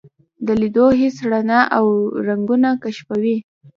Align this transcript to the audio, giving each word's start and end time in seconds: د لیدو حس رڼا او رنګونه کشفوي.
د 0.45 0.47
لیدو 0.61 0.85
حس 0.99 1.15
رڼا 1.31 1.59
او 1.77 1.85
رنګونه 2.27 2.69
کشفوي. 2.83 3.37